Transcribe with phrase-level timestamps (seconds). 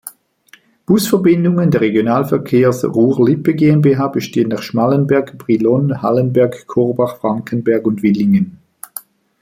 [0.87, 8.57] Busverbindungen der Regionalverkehrs Ruhr-Lippe GmbH bestehen nach Schmallenberg, Brilon, Hallenberg, Korbach, Frankenberg und Willingen.